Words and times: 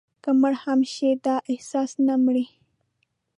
که 0.23 0.29
مړي 0.41 0.57
هم 0.63 0.79
شي، 0.93 1.09
دا 1.25 1.35
احساس 1.51 1.91
نه 2.05 2.15
مري» 2.25 2.45